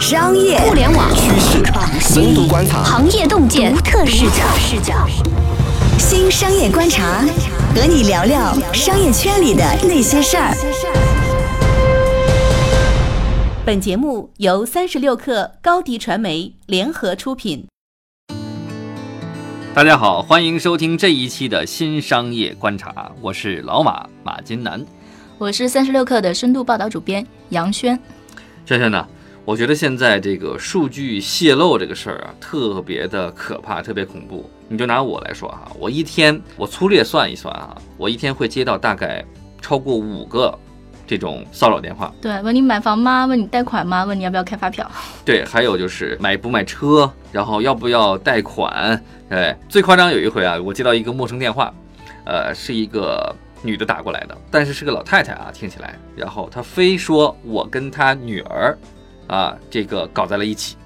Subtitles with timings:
[0.00, 1.64] 商业互联网趋势、
[2.00, 4.44] 深度观察、行业洞见、独特视角。
[4.56, 4.94] 视角。
[5.98, 7.24] 新商业观察，
[7.74, 10.54] 和你聊聊商业圈里的那些事儿。
[13.66, 17.66] 本节目由三十六克高低传媒联合出品。
[19.74, 24.84] 大家好，欢迎收听这一期的新商业观察，我是老马马金南，
[25.36, 27.98] 我是三十六克的深度报道主编杨轩。
[28.70, 29.04] 轩轩呢？
[29.44, 34.48] 我觉得现在这个数据泄露这个事儿啊，特别的可怕，特别恐怖。
[34.68, 39.24] 你就拿我来说哈，我一天我粗略算一算啊，我一天会接到大概
[39.60, 40.56] 超过五个
[41.04, 42.14] 这种骚扰电话。
[42.22, 43.26] 对，问你买房吗？
[43.26, 44.04] 问你贷款吗？
[44.04, 44.88] 问你要不要开发票？
[45.26, 49.02] 对，还有就是买不买车，然后要不要贷款？
[49.30, 51.74] 哎，最夸张有一回啊，我接到一个陌生电话，
[52.24, 58.76] 呃，是一个女的打过来的，但是是个老太太啊，听起来，然后她非说我跟她女儿。
[59.26, 60.76] 啊，这个搞在了一起，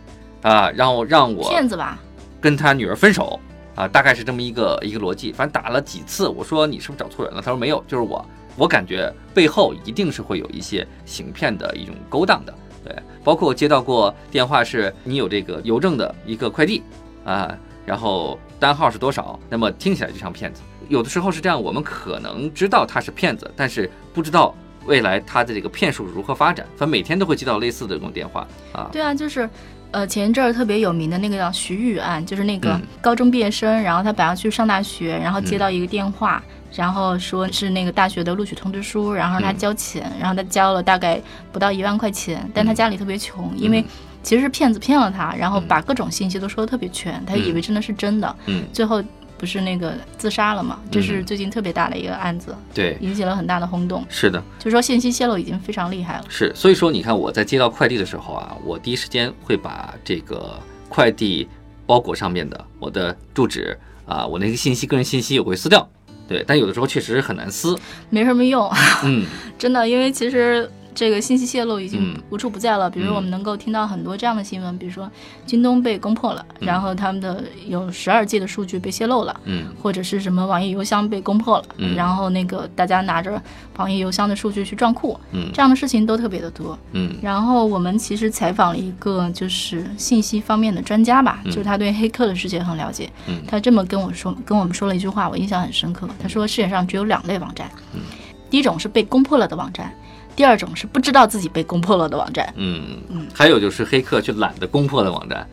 [0.42, 1.98] 啊，然后让我骗子吧，
[2.42, 3.40] 跟她女儿分手，
[3.74, 5.32] 啊，大概是这么一个一个逻辑。
[5.32, 7.40] 反正打了几次，我说你是不是找错人了？
[7.40, 8.22] 她说没有，就是我。
[8.56, 12.94] 我感觉背后一定是会有一些行骗的一种勾当的，对。
[13.24, 16.82] 包括我接到过电话，是你有这个邮政的一个快递，
[17.24, 19.38] 啊，然后单号是多少？
[19.48, 20.62] 那么听起来就像骗子。
[20.88, 24.54] 有的时候是这样，我们可能知道他是骗子，但是不知道。
[24.86, 26.66] 未来他的这个骗术如何发展？
[26.76, 28.90] 反正每天都会接到类似的这种电话啊。
[28.92, 29.48] 对啊，就是，
[29.92, 41.18] 呃，前一阵儿特别有名的那个叫徐宇案，就是那个高中毕业生，然后他本来去上大学，然后接到一个电话，然后说是那个大学的录取通知书，然后让他交钱，然后他交了大概
[41.50, 43.82] 不到一万块钱，但他家里特别穷，因为
[44.24, 49.00] 其实是骗子骗了他，然后把各种信息都说的特别全，他以为真的是真的，嗯，最后。
[49.36, 50.78] 不是那个自杀了嘛？
[50.90, 54.02] 这是最近特别大的一个案子，对，引起了很大的轰动。
[54.08, 56.24] 是的，就说信息泄露已经非常厉害了。
[56.30, 60.58] 是，所以说你看我在接到快递的时候啊，我第一时间会把这个
[60.88, 61.46] 快递
[61.84, 65.86] 包裹上面的我的住址啊，我那个信息、个人信息我会撕掉。
[66.26, 67.76] 对，但有的时候确实很难撕，
[68.08, 68.70] 没什么用。
[69.02, 69.26] 嗯，
[69.58, 70.70] 真的，因为其实。
[70.94, 75.10] 这个信息泄露已经无处不在了，比如我们能够听到很多这样的新闻，比如说
[75.44, 83.42] 京东被攻破了，然后他们的有十二 G 的数据被泄露了，嗯，或者是什么网易邮箱被攻破了，嗯，然后那个大家拿着
[83.76, 98.00] 网易邮箱的数据去撞库，嗯，这样的事情都特别的多，嗯，然后我们其实采访了一个就是信息方面的专家吧，就是他对黑客的世界很了解，嗯，他这么跟我说，跟我们说了一句话，我印象很深刻，他说世界上只有两类网站，嗯，
[98.48, 99.92] 第一种是被攻破了的网站。
[100.36, 105.46] 第二种是不知道自己被攻破了的网站，嗯嗯，还有就是黑客去懒得攻破的网站，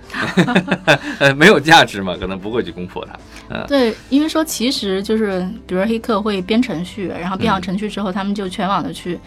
[1.19, 3.19] 呃， 没有价值嘛，可能不会去攻破它。
[3.49, 9.19] 嗯，对，因为说其实就是，比如说黑客会编程序，然后编好程序之后，他们就全网的去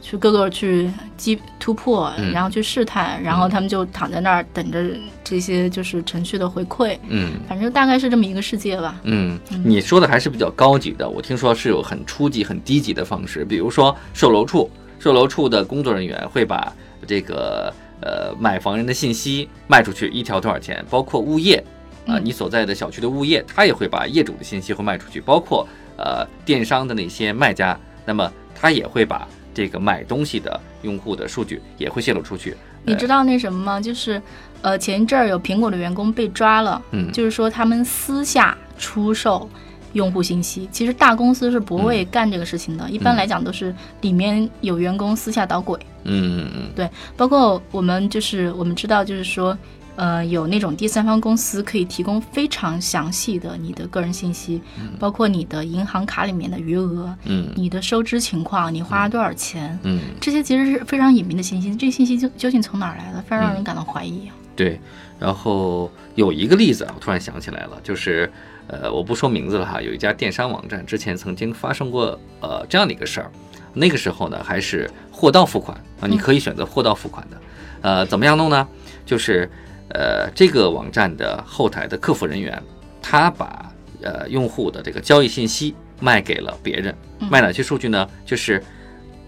[0.00, 4.82] 去各个去击突破，然后去试探，然后他们就躺在那儿等着
[5.22, 6.96] 这些就是程序的回馈。
[7.08, 8.94] 嗯，反正大概是这么一个世界吧。
[9.02, 14.70] 嗯，你说的还是比较高级的，我听说是有很初级、很低级的方式，比如说售楼处。
[15.02, 16.72] 售楼处的工作人员会把
[17.08, 20.84] 这个呃买房人的信息卖出去，一条多少钱？
[20.88, 21.60] 包括物业
[22.06, 25.20] 啊，你所在的小区的物业，他也会把业主的信息会卖出去。
[25.20, 27.76] 包括呃电商的那些卖家，
[28.06, 32.56] 那么他也会把这个买东西的用户的数据也会泄露出去。
[32.84, 33.80] 你知道那什么吗？
[33.80, 34.22] 就是
[34.60, 39.50] 呃前一阵儿有苹果的员工被抓了，嗯，就是说他们私下出售。
[39.92, 45.78] 用户信息其实大公司是不会干这个事情的，一般来讲都是里面有员工私下捣鬼。
[46.04, 49.56] 嗯嗯嗯，对，包括我们就是我们知道就是说，
[49.94, 54.60] 呃，有那种第三方公司可以提供非常详细的你的个人信息，
[54.98, 64.28] 包括你的银行卡里面的余额，嗯，你的收支情况，你花了多少钱，嗯，这些其实是非常隐秘的信息，这信息究究竟从哪儿来的，非常让人感到怀疑。
[64.62, 64.80] 对，
[65.18, 68.30] 然后有一个例子啊，我突然想起来了，就是。
[68.68, 69.82] 呃，我不说名字了哈。
[69.82, 73.30] 有一家电商网站之前曾经发生过呃这样的一个事儿，
[73.74, 77.36] 那个时候呢还是货到付款啊，你可以选择货到付款的。
[77.82, 78.66] 呃，怎么样弄呢？
[79.04, 79.50] 就是
[79.90, 82.62] 呃这个网站的后台的客服人员，
[83.02, 83.70] 他把
[84.00, 86.94] 呃用户的这个交易信息卖给了别人，
[87.28, 88.08] 卖哪些数据呢？
[88.24, 88.62] 就是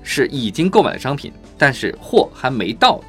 [0.03, 3.01] 是已经购买的商品，但是货还没到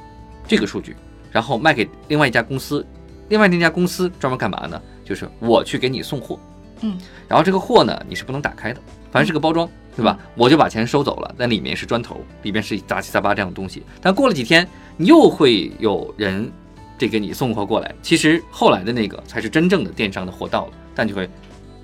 [0.48, 0.96] 这个数据，
[1.36, 2.88] 然后卖给另外一家公司，
[3.28, 4.82] 另外那家公司专门干嘛呢？
[5.04, 6.40] 就是我去给你送货，
[6.80, 6.98] 嗯，
[7.28, 8.80] 然后这个货呢，你是不能打开的，
[9.12, 10.18] 反正是个包装，对吧？
[10.36, 13.84] 我就把钱收走了，但里面是砖头，里面是杂七杂八这样的东西。
[14.00, 14.66] 但过了几天，
[14.96, 16.50] 你又会有人
[16.98, 17.94] 这给你送货过来。
[18.02, 21.30] 其实后来的那个才是真正的电商的货到了，但就会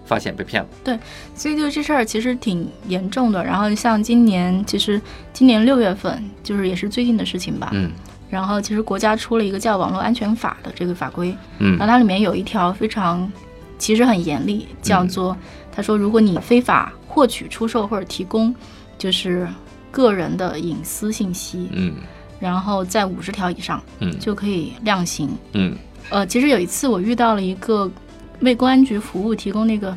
[0.06, 0.70] 发现被骗了。
[0.82, 0.98] 对，
[1.36, 3.44] 所以就这事儿其实挺严重的。
[3.44, 5.02] 然后像今年，其实
[5.34, 7.92] 今年六月份，就是也是最近的事情吧，嗯。
[8.32, 13.32] 然后其实国家出了一个叫《网络安全法》的这个法规，嗯，然后它里面有一条非常
[13.78, 15.36] 其实很严厉，叫做
[15.72, 18.56] 他说如果你非法获取、出售或者提供
[18.98, 19.48] 就是
[19.92, 21.94] 个人的隐私信息，嗯，
[22.40, 25.76] 然后在五十条以上，嗯，就可以量刑，嗯，
[26.10, 27.92] 呃，其实有一次我遇到了一个
[28.40, 29.96] 为公安局服务提供那个。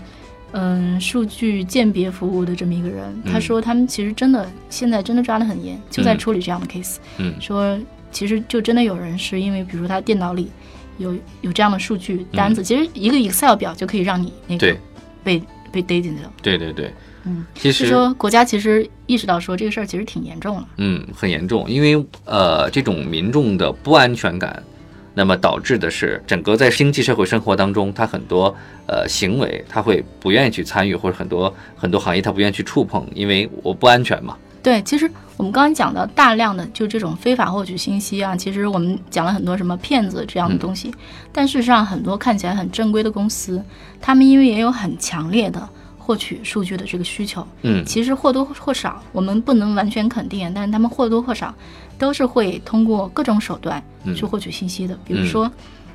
[0.57, 6.99] 嗯，数据鉴别服务的这么一个人，他说他们其实真的现在真的抓得很严，就在处理这样的 case。
[7.19, 7.77] 嗯，说
[8.15, 10.51] 其实就真的有人是因为，比如说他电脑里
[10.97, 14.75] 有有这样的数据单子，其实一个 Excel 表就可以让你那个
[15.23, 16.33] 被被逮进去了。
[16.41, 16.91] 对对对，
[17.25, 20.69] 嗯，其实说国家其实意识到说这个事儿其实挺严重了。
[20.77, 24.63] 嗯，很严重，因为呃这种民众的不安全感。
[25.17, 28.53] 那么导致的是，整个在经济社会生活当中，他很多
[28.89, 34.37] 呃行为他会不愿意去参与，或者很多很多行业他不愿意去触碰，因为我不安全嘛。
[34.65, 40.93] 对，其实我们刚刚讲到大量的就这种非法获取信息啊，其实我们讲了很多什么骗子这样的东西，
[41.31, 43.63] 但事实上很多看起来很正规的公司，
[44.01, 45.69] 他们因为也有很强烈的
[45.99, 51.55] 获取数据的这个需求，嗯，其实或多或少，我们不能完全肯定，但是他们或多或少。
[51.97, 53.81] 都是会通过各种手段
[54.17, 55.49] 去获取信息的，比如说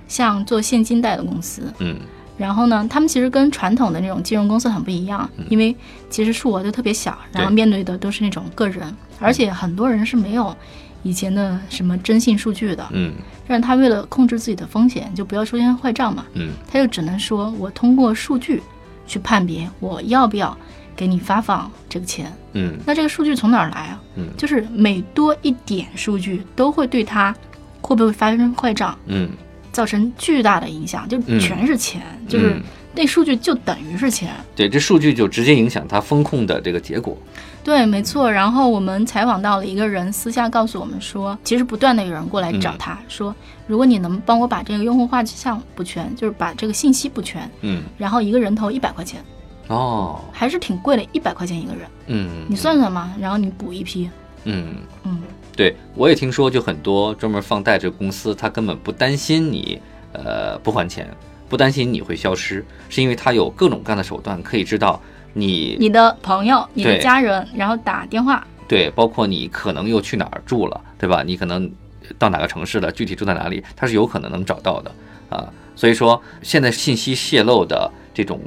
[0.08, 1.98] 像做现金贷的公司，嗯，
[2.40, 5.76] 然后呢，他们其实跟传统的那种金融公司很不一样，因为
[6.10, 10.56] 其实数额都特别小，然后面对的都是那种个人，而且很多人是没有
[11.04, 13.14] 以前的什么征信数据的，嗯，
[13.46, 18.64] 但是他为了控制自己的风险，就不要出现坏账嘛，嗯，他就只能说我通过数据
[19.06, 20.58] 去判别我要不要。
[20.96, 24.02] 给你发放这个钱，嗯，那这个数据从哪儿来啊？
[24.16, 27.34] 嗯，就是每多一点数据，都会对他
[27.80, 29.30] 会不会发生坏账，嗯，
[29.80, 32.62] 造成巨大的影响，就全是钱，就是
[32.94, 34.36] 那数据就等于是钱。
[34.54, 37.18] 对，这数据就直接影响他风控的这个结果。
[37.64, 38.30] 对，没错。
[38.30, 43.34] 然后我们采访到了一个人，私下告诉我们说，其实不断的有人过来找他说，
[43.68, 49.24] 如果你能帮我把这个用户画像补全，就是把这个信息补全，嗯，然后一个人头一百块钱。
[49.68, 51.88] 哦，还是挺贵的，一百块钱一个人。
[52.08, 54.10] 嗯，你算算嘛，然后你补一批。
[54.44, 55.22] 嗯嗯，
[55.60, 59.78] 对我也听说，就很多专门放贷这个公司，他根本不担心你
[60.14, 61.06] 呃不还钱，
[61.50, 65.02] 不担心你会消失，是因为他有各种各样的手段可以知道
[65.34, 68.48] 你你的朋友、你的家人，然后打电话。
[68.70, 71.24] 对，包括你可能又去哪儿住了，对吧？
[71.24, 71.70] 你可能
[72.18, 74.90] 到哪个城市了，具体住在哪里，他是有可能能找到的
[75.30, 75.52] 啊。
[75.76, 77.92] 所以说，现在信息泄露的。
[78.12, 78.38] 这种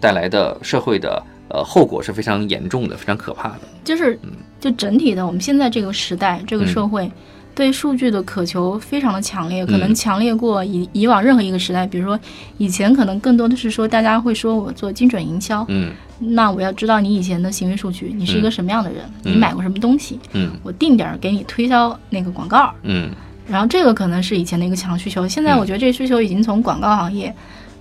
[0.00, 3.60] 带来的社会的呃后果是非常严重的，非常可怕的。
[3.84, 4.18] 就是，
[4.60, 7.10] 就整体的，我们现在这个时代，这个社会
[7.54, 11.86] 对数据的渴求非常的强烈，可能强烈过以以往任何一个时代。
[11.86, 12.18] 比如说，
[12.58, 23.10] 以前可能更多的是说，大家会说我做精准营销，嗯，那我要知道你以前的行为数据，你是一个什么样的人，你买过什么东西，嗯，我定点给你推销那个广告，嗯，
[23.48, 25.26] 然后这个可能是以前的一个强需求。
[25.26, 27.34] 现在我觉得这个需求已经从广告行业。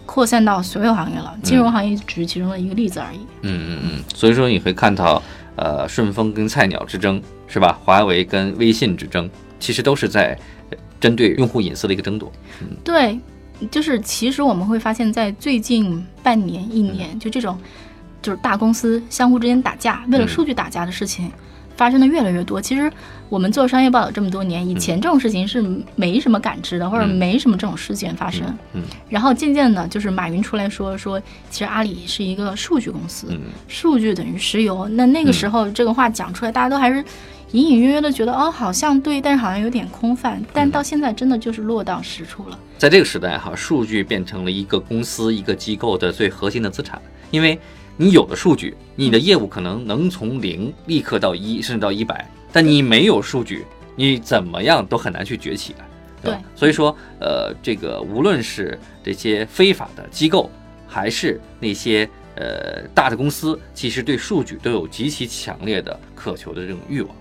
[0.07, 3.19] 扩散到所有行业了，金融行业只是其中的一个例子而已。
[3.41, 5.21] 嗯嗯嗯，所以说你会看到，
[5.57, 7.77] 呃，顺丰跟菜鸟之争是吧？
[7.83, 10.35] 华为跟微信之争，其实都是在
[10.99, 12.31] 针对用户隐私的一个争夺。
[12.61, 13.19] 嗯，对，
[13.69, 17.59] 就是其实我们会发现，在最近半年、一年，就这种
[18.21, 21.31] 就是大公司相互之间打架，为了数据打架的事情。
[21.77, 22.59] 发生的越来越多。
[22.59, 22.91] 其实
[23.29, 25.63] 我们做商业报道这么多年，以前这种事情是
[25.95, 28.45] 没什么感知的，或者没什么这种事件发生。
[28.73, 28.83] 嗯。
[29.07, 33.27] 然后渐渐的，就是马云出来说说，其实阿里是一个数据公司，
[33.67, 34.87] 数据等于石油。
[34.89, 37.03] 那那个时候这个话讲出来，大家都还是
[37.51, 40.43] 隐隐约约的觉得哦，好像对，但是好像有点空泛。
[40.51, 42.59] 但到现在真的就是落到实处了。
[42.77, 47.59] 在这个时代哈，数据变成了一个公司、一个机构的最核心的资产，因为。
[47.99, 55.79] 你有的数据，你的业务可能能从零立刻到一，甚至到一百，但你没有数据，你怎么样都很难去崛起的。
[56.21, 60.47] 对，所以说，呃，这个无论是这些非法的机构，
[60.87, 67.15] 还是那些呃大的公司，其实对数据都有极其强烈的渴求的这种欲望。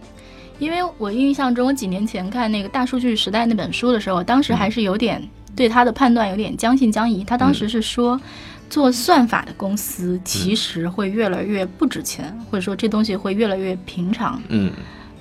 [0.59, 7.25] 因为我印象中，我几年前看那个《大数据时代》那本书的时候，当时还是有点对他的判断有点将信将疑。
[7.25, 8.21] 他当时是说。
[8.69, 14.41] 做算法的公司其实会越来越不值钱，或者说这东西会越来越平常。
[14.49, 14.73] 嗯，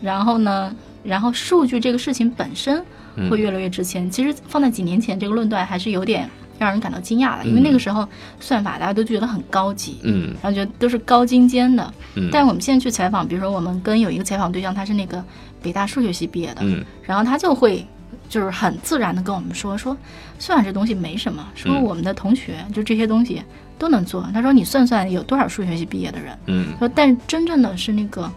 [0.01, 2.83] 然后呢，然后数据这个事情本身
[3.29, 4.09] 会越来越值钱。
[4.09, 8.07] 其实放在几年前，这个论断还是有点让人感到惊讶的，因为那个时候
[8.39, 11.93] 算法大家都觉得很高级，嗯，然后觉得都是高精尖的。
[12.15, 15.23] 嗯，但我们现在去采访，比如说我们跟有一个采访对象，他是那个
[15.61, 17.85] 北大数学系毕业的，嗯，然后他就会。
[18.29, 19.95] 就是很自然的跟我们说说，
[20.39, 21.47] 算这东西没什么。
[21.55, 23.41] 说我们的同学就这些东西
[23.77, 24.27] 都能做。
[24.33, 26.37] 他说你算算有多少数学系毕业的人？
[26.47, 26.73] 嗯。
[26.79, 28.31] 说但是真正的是那个，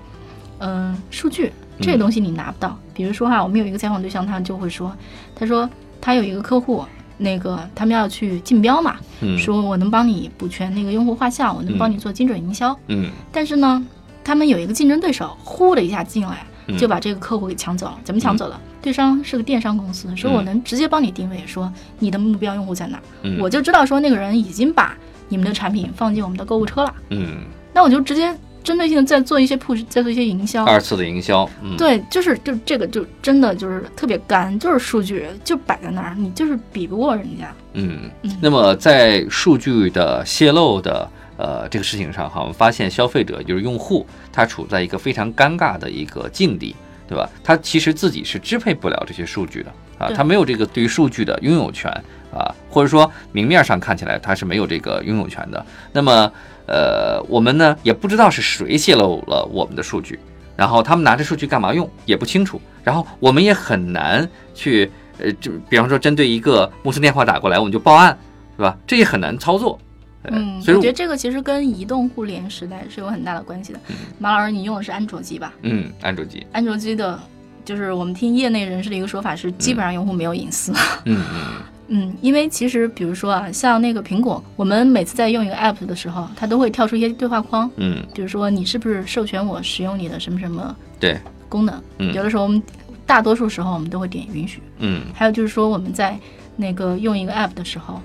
[0.58, 2.78] 嗯，数据这个东西你拿不到。
[2.94, 4.92] 比如说哈，我们有一个采访对象，他就会说，
[5.34, 5.68] 他说
[6.00, 6.84] 他有一个客户，
[7.16, 8.96] 那个他们要去竞标嘛，
[9.36, 13.84] 说我能帮你补全那个用户画像，我能帮你做精准营销，嗯，但是呢，
[14.24, 16.44] 他们有一个竞争对手呼的一下进来，
[16.76, 17.98] 就把这个客户给抢走了。
[18.04, 18.60] 怎么抢走了？
[18.82, 23.00] 对方是个电商公司，说我能直接帮你定位，说你的目标用户在哪，
[23.38, 24.96] 我就知道说那个人已经把
[25.28, 27.38] 你们的产品放进我们的购物车了，嗯，
[27.72, 28.36] 那我就直接。
[28.64, 31.48] 针对性的在做一些 push，在做一些营销，二次的营销，
[31.78, 37.50] 对，就是就这个就真的就是特别干，就是数据就摆在那儿，你就是比不过人家。
[37.74, 38.10] 嗯，
[38.42, 41.08] 那么在数据的泄露的
[41.38, 46.76] 呃这个事情上哈，我们发现消费者就是用户，他处在一个非常尴尬的一个境地，
[47.08, 47.26] 对吧？
[47.42, 51.90] 他其实自己是支配不了这些数据的啊，他没有这个对于数据的拥有权
[52.30, 55.64] 啊，或者说明面上看起来他是没有这个拥有权的。
[55.94, 56.30] 那么。
[56.70, 60.20] 呃，我们呢也不知道是谁泄露了我们的数据，
[60.54, 68.14] 然后他们拿着数据干嘛用也不清楚，然后我们也很难去，呃，就比方说针对一个陌生电话打过来，我们就报案，
[68.54, 68.76] 是吧？
[68.86, 69.80] 这也很难操作。
[70.24, 73.80] 嗯，所以我觉得这个其实跟移动互联时代是有很大的关系的。
[74.18, 75.52] 马老师，你用的是安卓机吧？
[75.62, 76.46] 嗯，安卓机。
[76.52, 77.18] 安卓机的，
[77.64, 80.72] 就是我们听业内人士的一个说法是，基本上用户没有隐私。
[81.04, 81.62] 嗯嗯。
[81.90, 87.70] 嗯，因为其实比如说啊，像那个苹果，我们每次在用一个 app 的时候，它都会跳出一些对话框。
[87.76, 91.82] 嗯，比如说你是不是授权我使用你的什么什么对功能？
[91.98, 92.62] 嗯，有的时候我们
[93.06, 94.60] 大多数时候我们都会点允许。
[94.80, 96.18] 嗯，还有就是说我们在
[96.56, 97.98] 那个用一个 app 的时候，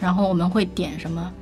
[0.00, 1.32] 然后我们会点什么？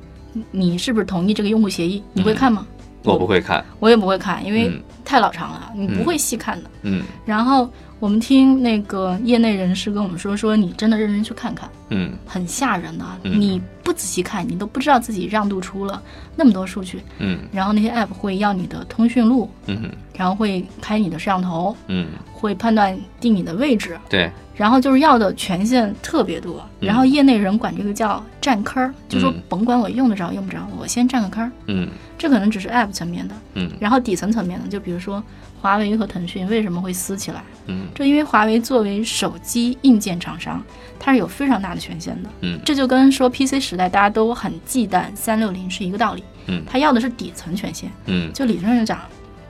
[0.51, 2.03] 你是不是同意这个用户协议？
[2.13, 2.65] 你会看吗？
[3.03, 4.71] 我不会看，我也不会看，因为
[5.05, 6.69] 太老长了，你不会细看的。
[6.83, 7.69] 嗯，然后。
[7.99, 13.03] 我们听那个业内人士跟我们说，说你真的认真去看看，嗯，很吓人的。
[13.23, 16.01] 你不仔细看，你都不知道自己让渡出了
[16.35, 17.39] 那么多数据，嗯。
[17.51, 24.29] 然后那些 app 会要你的通讯录，嗯，然后会开你的摄像头，嗯，会判断定你的位置，对。
[24.55, 31.87] 然后就是要的权限特别多，然后业内人管这个叫占坑儿，就说甭管我用得着用不着，我先占个坑儿，嗯。
[32.15, 33.71] 这可能只是 app 层面的，嗯。
[33.79, 35.23] 然后底层层面的，就比如说。
[35.59, 37.43] 华为和腾讯为什么会撕起来？
[37.65, 40.63] 嗯，这因为华为作为手机硬件厂商，
[40.99, 42.29] 它是有非常大的权限的。
[42.41, 46.23] 嗯，这就跟说 PC 时代大家都很忌惮三六零是一个道理。
[46.45, 47.91] 嗯，它要的是底层权限。
[48.05, 48.99] 嗯，就理论上讲，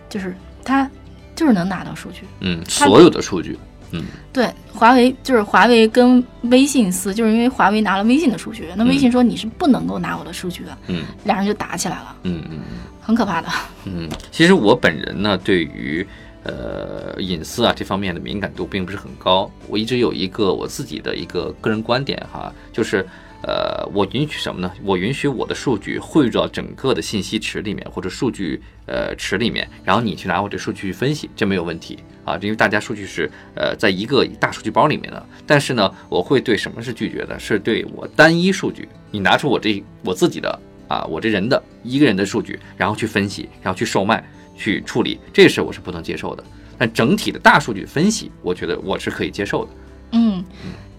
[0.10, 0.90] 就是它
[1.36, 2.22] 就是能拿到数据。
[2.40, 3.58] 嗯，所有的数据。
[3.92, 10.78] 嗯，对，华为就是华为跟微信撕，就是因为华为拿了微信的数据，那微信说你是不能够拿我的数据的。
[10.88, 12.16] 嗯，两人就打起来了。
[12.24, 12.60] 嗯嗯。
[13.02, 13.48] 很可怕的。
[13.86, 16.06] 嗯，其实我本人呢，对于
[16.44, 19.50] 呃隐私啊这方面的敏感度并不是很高。
[19.70, 23.08] 我一直有一个我自己的一个个人观点哈，就是
[23.44, 24.72] 呃，我允许什么呢？
[24.84, 35.26] 我允许我的数据汇入到整个的信息池里面或者数据呃池里面，然后你去拿我这数据去分析，这没有问题啊，因为大家数据是呃在一个大数据包里面的。
[35.46, 37.38] 但是呢，我会对什么是拒绝的？
[37.40, 40.60] 是对我单一数据，你拿出我这我自己的。
[40.88, 44.26] 啊，我这人的一个人的数据，然后去分析，然后去售卖，
[44.56, 46.42] 去处理，这事我是不能接受的。
[46.78, 49.72] 但整体的大数据分析，我觉得我是可以接受的。
[50.14, 50.42] 嗯，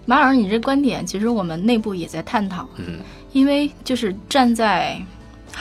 [0.09, 2.67] 马老师，你这观点其实我们内部也在探讨。
[2.77, 2.97] 嗯，
[3.31, 4.99] 因为就是站在。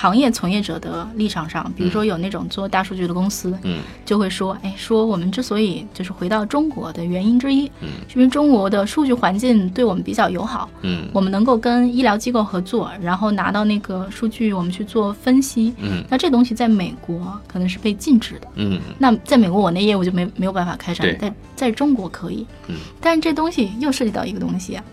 [0.00, 24.85] 行业从业者的立场上，比如说有那种做大数据的公司，嗯，就会说，哎，说我们之所以就是回到中国的原因之一，嗯，是因为中国的数据环境对我们比较友好，嗯，我们能够跟医疗机构合作，然后拿到那个数据，我们去做分析，嗯，那这东西在美国可能是被禁止的，嗯，那在美国我那业务就没没有办法开展，在在中国可以，嗯，但是这东西又涉及到一个东西啊。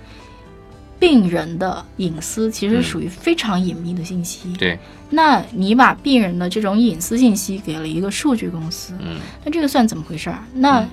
[0.98, 4.54] 病人的隐私其实属于非常隐秘的信息。
[4.58, 10.40] 对，那你把病人的这种隐私信息给了一个数据公司，嗯，那这个算怎么回事儿？
[10.54, 10.88] 那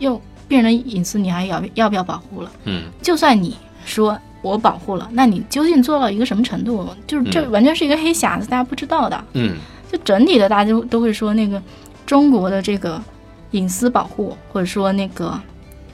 [0.00, 2.50] 用病人的隐私，你还要要不要保护了？
[2.64, 3.56] 嗯，就算你
[3.86, 6.88] 说我保护了，那你究竟做到一个什么程度？
[7.06, 9.24] 就是这完全是一个黑匣子，大家不知道的。
[9.34, 9.56] 嗯，
[9.90, 11.62] 就整体的，大家都都会说那个
[12.04, 13.00] 中国的这个
[13.52, 15.40] 隐私保护，或者说那个，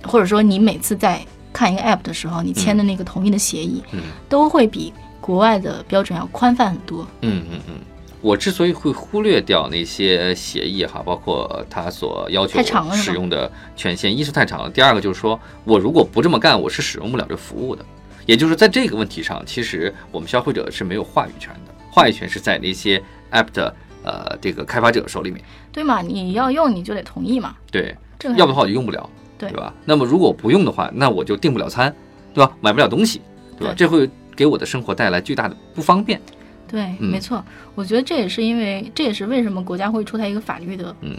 [0.03, 1.21] 或者说你每次在。
[1.53, 7.07] 看一个 app 的时候，你签的那个同意的协议，嗯，都会比国外的标准要宽泛很多。
[7.23, 7.75] 嗯嗯嗯，
[8.21, 12.61] 我之所以会忽略掉那些协议哈，包括他所要求
[12.93, 17.85] 使用的权限，一是太长了，第二个就是说我如果不这么干，我是使用不了这服务的。
[18.27, 23.03] 也就是在这个问题上，其实我们消费者是没有话语权的，话语权是在那些
[23.33, 25.43] app 的呃这个开发者手里面。
[25.73, 26.01] 对嘛？
[26.01, 27.57] 你要用你就得同意嘛。
[27.73, 27.97] 对，
[28.37, 29.09] 要不的话我就用不了。
[29.49, 29.73] 对吧？
[29.85, 31.95] 那么如果不用的话，那我就订不了餐，
[32.35, 32.53] 对吧？
[32.61, 33.21] 买不了东西，
[33.59, 33.75] 对吧？
[33.77, 36.21] 这会给我的生活带来巨大的不方便。
[36.69, 37.45] 对，没错。
[37.75, 41.17] 我觉得这也是因为，这也是为什么国家会出台一个法律的，嗯，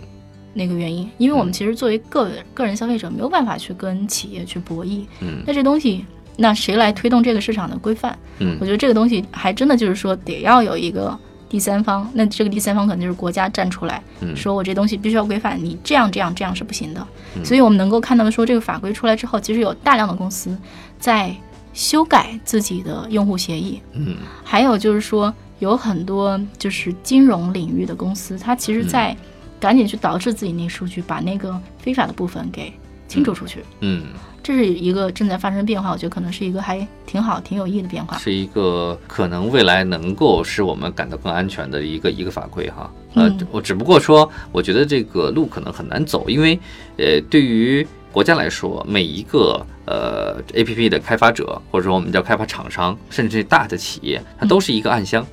[0.53, 5.03] 那个原因，因为我们其实作为个个人消费者没有办法去跟企业去博弈。
[5.19, 6.05] 嗯，那这东西，
[6.37, 8.17] 那谁来推动这个市场的规范？
[8.39, 11.19] 嗯，我觉得这个东西还真的就是说得要有一个
[11.51, 14.01] 第三方，那这个第三方可能就是国家站出来，
[14.33, 17.05] 说我这东西必须要规范，你这样这样这样是不行的。
[17.43, 20.57] 所以我们能够看到的说，这个法规出来之后，其实有大量的公司
[20.97, 21.35] 在
[21.73, 23.81] 修改自己的用户协议。
[23.91, 24.15] 嗯，
[24.45, 25.33] 还有就是说。
[25.61, 29.15] 有很多就是金融领域的公司，它其实在
[29.59, 32.73] 赶紧去导致自己那数据，把那个非法的部分给
[33.07, 33.63] 清除出去。
[33.81, 34.05] 嗯，
[34.43, 38.17] 这是一个正在发生变化，我觉得可能是一个还挺好、挺有意义的变化。
[38.17, 42.91] 是一个可能未来能够使我们感到更安全的一个一个法规哈。
[43.13, 46.59] 呃，我只不过说，我觉得这个路可能很难走，因为
[46.97, 55.25] 呃，对于国家来说，每一个呃 A P P 的开发者，或者说我们叫开发厂商，甚至大的企业，它都是一个暗箱。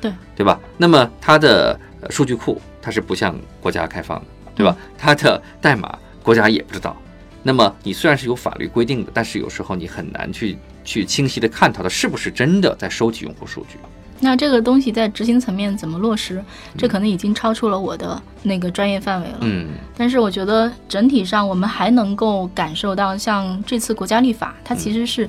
[0.00, 0.60] 对对吧？
[0.78, 1.78] 那么它的
[2.10, 4.76] 数据库它是不向国家开放的，对吧？
[4.98, 6.96] 它的代码国家也不知道。
[7.42, 13.78] 那么你虽然是有法律规定的，但是有时候你很难去去清晰的看到它是不是真的在收集用户数据。
[14.20, 16.42] 那这个东西在执行层面怎么落实？
[16.78, 19.38] 这可能已经超出了我的那个专业范围了。
[19.40, 19.68] 嗯。
[19.96, 25.28] 但是我觉得整体上我们还能够感受到，像这次国家立法，它其实是。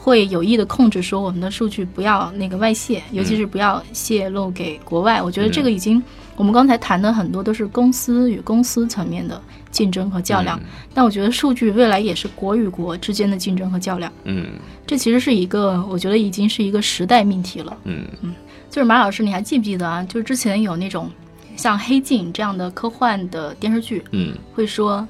[0.00, 5.20] 会有意的控制说我们的数据不要那个外泄，尤其是不要泄露给国外。
[5.20, 6.02] 我觉得这个已经，
[6.34, 9.38] 我们刚才谈的很多都是公司与公司层面的
[9.78, 10.58] 竞争和较量。
[10.92, 14.12] 但我觉得数据未来也是国与国之间的竞争和较量。
[14.24, 14.46] 嗯，
[14.84, 17.76] 这其实是一个，我觉得已经是一个时代命题了。
[17.84, 18.34] 嗯嗯，
[18.68, 20.02] 就是马老师，你还记不记得啊？
[20.02, 21.08] 就是之前有那种
[21.56, 25.06] 像《黑镜》这样的科幻的电视剧，嗯，会说，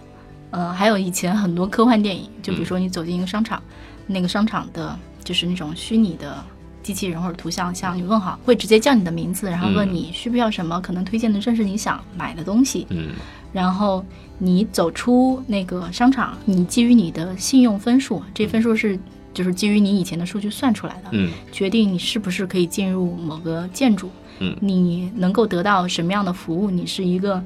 [0.51, 3.63] 呃，还有以前很多科幻电影，就比如说你走进一个商场。
[4.11, 6.43] 那个商场的，就是那种虚拟的
[6.83, 12.87] 机器人或者图像，向你问好，会直接叫你的名字，然后问你需不需要什么，可能推荐的正是你想买的东西。
[12.89, 13.09] 嗯，
[13.53, 14.05] 然后
[14.39, 18.99] 你走出那个商场，你基于你的信用分数，这分数是
[19.33, 27.43] 就是基于你以前的数据算出来的，嗯，决定你是不是可以进入某个建筑，嗯，你能够得到什么样的服务，你是一个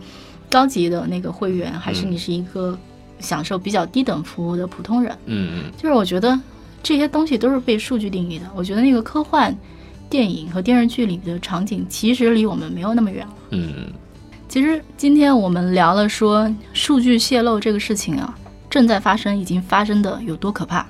[0.50, 2.78] 高级的那个会员，还是你是一个
[3.18, 5.16] 享受比较低等服务的普通人？
[5.26, 6.38] 嗯嗯，就是我觉得。
[6.84, 8.46] 这些东西都是被数据定义的。
[8.56, 9.56] 我觉得那个科幻
[10.10, 13.32] 电影和电视剧里的场景，其实离我们没有那么远了。
[13.50, 13.72] 嗯，
[14.52, 18.36] 其实今天我们聊了说数据泄露这个事情啊，
[18.68, 20.84] 正在发生，已经发生的有多可怕，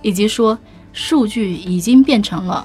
[0.00, 0.56] 以及说
[0.92, 2.64] 数据已经变成了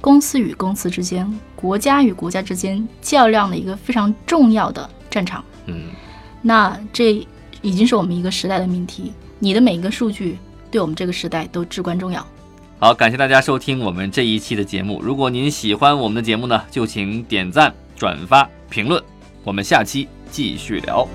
[0.00, 5.44] 公司与公司之间、国家与国家之间较量的一个非常重要的战场。
[5.66, 5.86] 嗯，
[6.40, 7.26] 那这
[7.60, 9.12] 已经是我们一个时代的命题。
[9.40, 10.38] 你的每一个数据。
[10.70, 12.24] 对我们这个时代都至关重要。
[12.78, 15.00] 好，感谢大家收听我们这一期的节目。
[15.02, 19.02] 如果您喜欢我们的节目呢，就请点赞、转发、评论。
[19.44, 21.06] 我们下期继续聊。